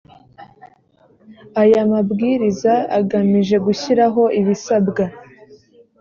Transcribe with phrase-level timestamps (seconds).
[1.61, 5.03] aya mabwiriza agamije gushyiraho ibisabwa